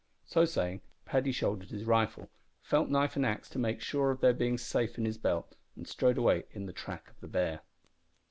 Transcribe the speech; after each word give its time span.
So 0.25 0.45
saying 0.45 0.81
Paddy 1.05 1.31
shouldered 1.31 1.69
his 1.69 1.83
rifle, 1.85 2.31
felt 2.63 2.89
knife 2.89 3.15
and 3.15 3.23
axe 3.23 3.47
to 3.49 3.59
make 3.59 3.81
sure 3.81 4.09
of 4.09 4.19
their 4.19 4.33
being 4.33 4.57
safe 4.57 4.97
in 4.97 5.05
his 5.05 5.19
belt, 5.19 5.55
and 5.75 5.87
strode 5.87 6.17
away 6.17 6.45
in 6.49 6.65
the 6.65 6.73
track 6.73 7.11
of 7.11 7.19
the 7.19 7.27
bear. 7.27 7.61